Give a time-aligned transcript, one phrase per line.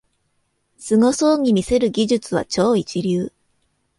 [0.79, 3.31] すごそうに見せる技術は超一流